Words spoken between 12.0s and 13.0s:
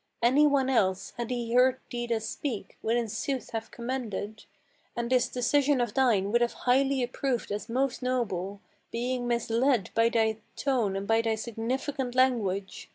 language.